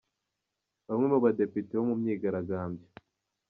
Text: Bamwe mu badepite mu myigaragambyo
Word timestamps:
Bamwe 0.87 1.05
mu 1.13 1.17
badepite 1.25 1.75
mu 1.87 1.93
myigaragambyo 1.99 2.87